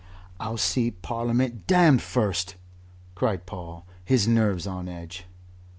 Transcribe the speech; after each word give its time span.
"I'll 0.39 0.57
see 0.57 0.89
Parliament 0.89 1.67
damned 1.67 2.01
first!" 2.01 2.55
cried 3.13 3.45
Paul, 3.45 3.85
his 4.03 4.27
nerves 4.27 4.65
on 4.65 4.87
edge. 4.89 5.25